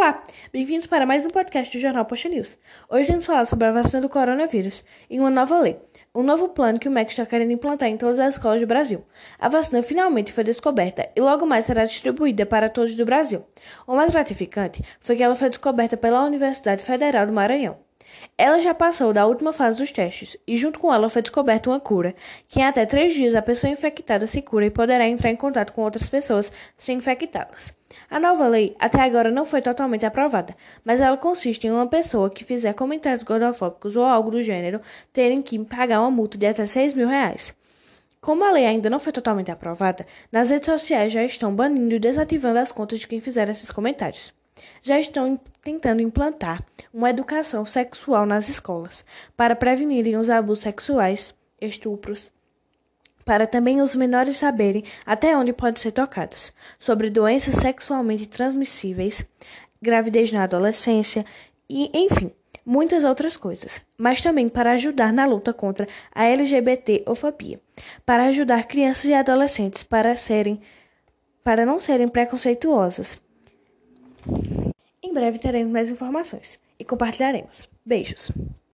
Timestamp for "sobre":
3.46-3.66, 56.78-57.10